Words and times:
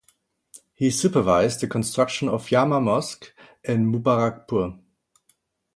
He 0.73 0.89
supervised 0.89 1.61
the 1.61 1.67
construction 1.67 2.27
of 2.27 2.47
Jama 2.47 2.81
Mosque 2.81 3.35
in 3.63 3.85
Mubarakpur. 3.93 4.79